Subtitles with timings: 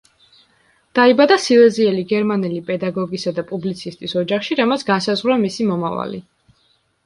[0.99, 6.27] დაიბადა სილეზიელი გერმანელი პედაგოგისა და პუბლიცისტის ოჯახში, რამაც განსაზღვრა მისი მომავალი.